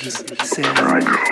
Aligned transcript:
He's, 0.00 0.24
Right. 0.58 1.29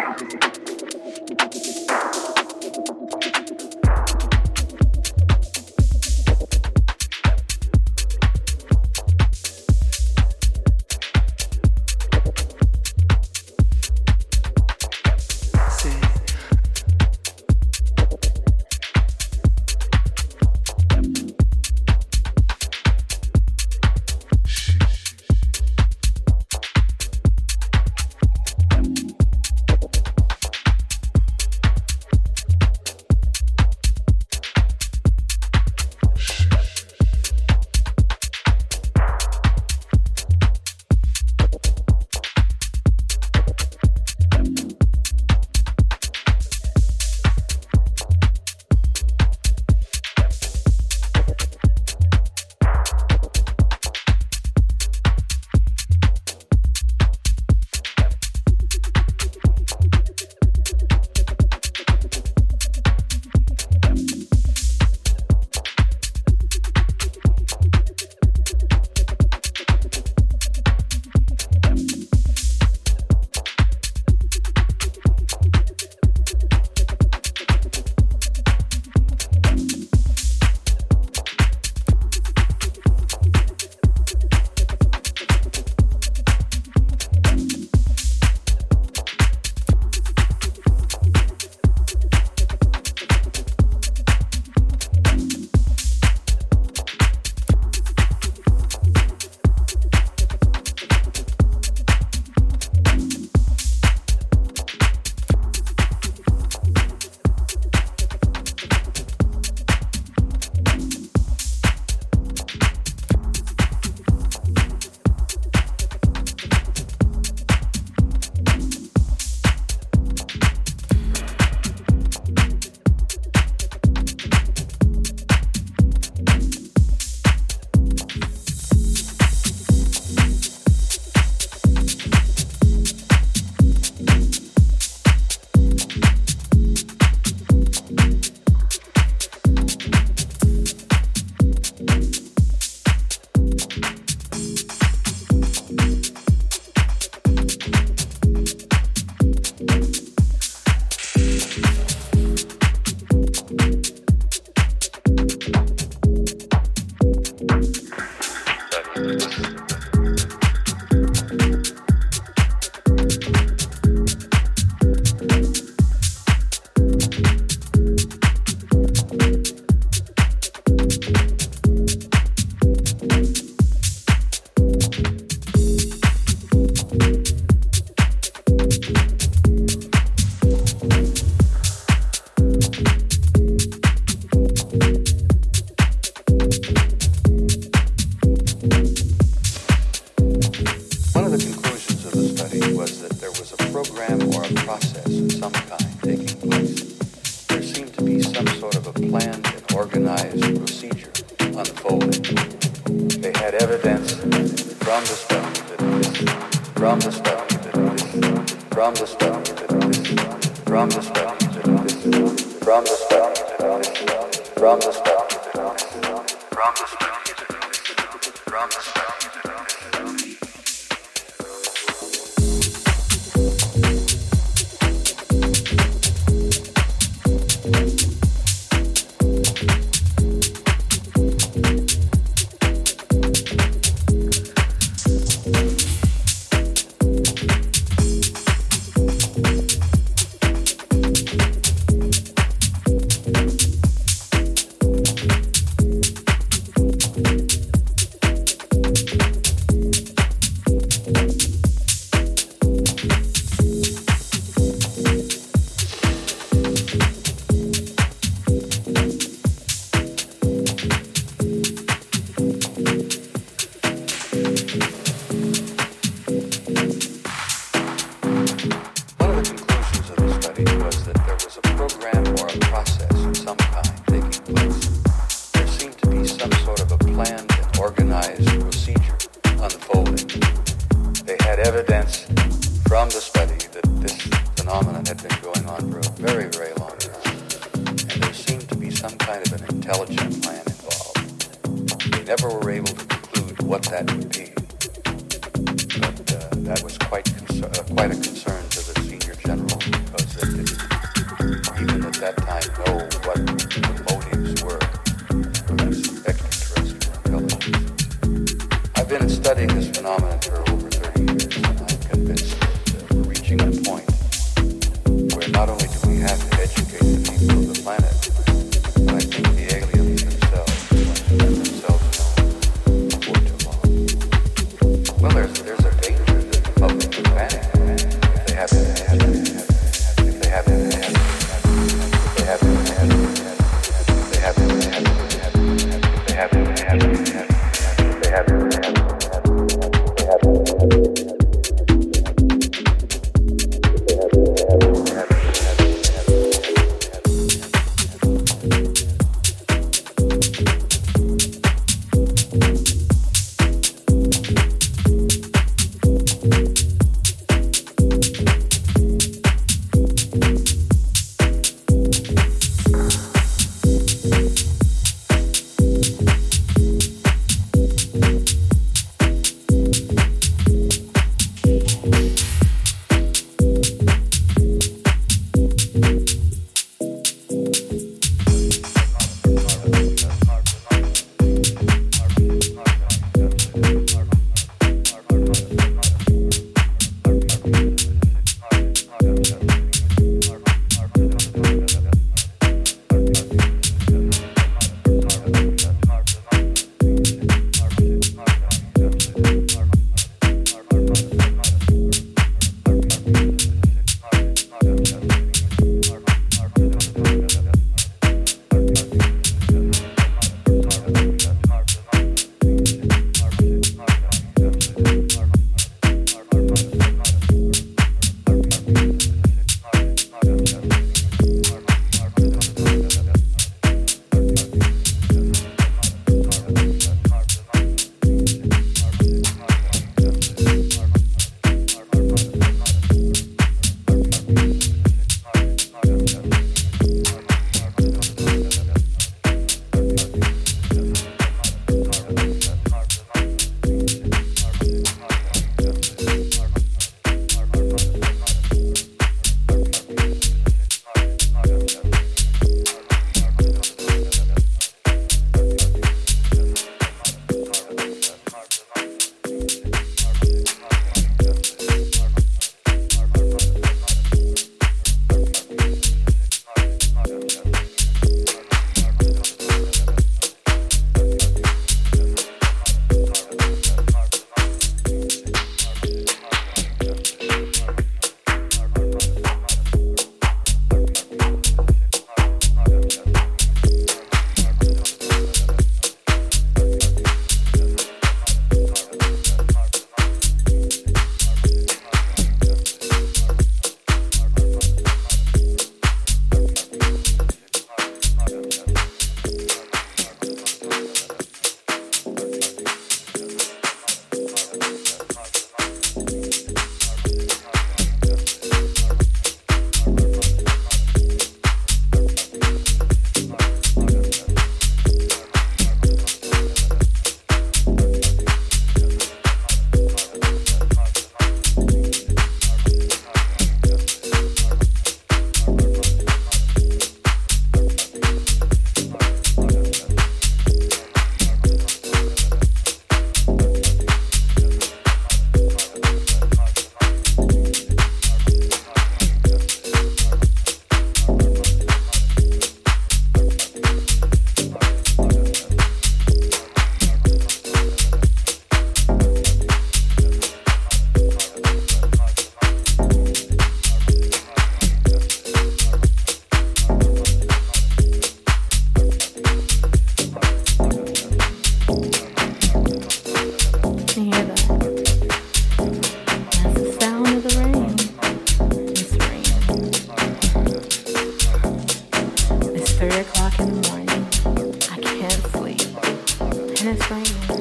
minutes 576.88 577.10
later. 577.10 577.57